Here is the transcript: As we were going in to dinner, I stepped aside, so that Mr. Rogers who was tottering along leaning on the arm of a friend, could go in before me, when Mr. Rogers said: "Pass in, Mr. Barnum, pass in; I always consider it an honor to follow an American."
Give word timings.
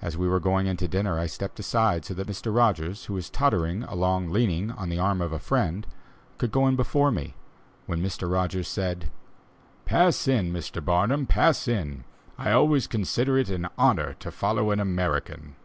As 0.00 0.16
we 0.16 0.26
were 0.26 0.40
going 0.40 0.66
in 0.66 0.78
to 0.78 0.88
dinner, 0.88 1.18
I 1.18 1.26
stepped 1.26 1.60
aside, 1.60 2.06
so 2.06 2.14
that 2.14 2.26
Mr. 2.28 2.56
Rogers 2.56 3.04
who 3.04 3.12
was 3.12 3.28
tottering 3.28 3.82
along 3.82 4.30
leaning 4.32 4.70
on 4.70 4.88
the 4.88 4.98
arm 4.98 5.20
of 5.20 5.32
a 5.34 5.38
friend, 5.38 5.86
could 6.38 6.50
go 6.50 6.66
in 6.66 6.76
before 6.76 7.10
me, 7.10 7.34
when 7.84 8.02
Mr. 8.02 8.32
Rogers 8.32 8.68
said: 8.68 9.10
"Pass 9.84 10.26
in, 10.26 10.50
Mr. 10.50 10.82
Barnum, 10.82 11.26
pass 11.26 11.68
in; 11.68 12.04
I 12.38 12.52
always 12.52 12.86
consider 12.86 13.36
it 13.36 13.50
an 13.50 13.68
honor 13.76 14.14
to 14.20 14.30
follow 14.30 14.70
an 14.70 14.80
American." 14.80 15.56